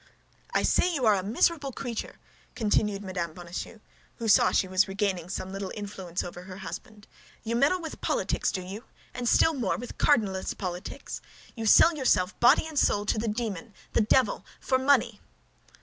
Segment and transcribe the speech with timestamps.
[0.51, 2.17] "I say you are a miserable creature!"
[2.55, 3.33] continued Mme.
[3.33, 3.81] Bonacieux,
[4.15, 7.05] who saw she was regaining some little influence over her husband.
[7.43, 11.21] "You meddle with politics, do you—and still more, with cardinalist politics?
[11.49, 15.21] Why, you sell yourself, body and soul, to the demon, the devil, for money!"